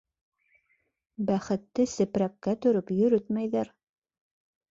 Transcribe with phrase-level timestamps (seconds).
[1.27, 3.73] Бәхетте сепрәккә төрөп йөрөтмәйҙәр.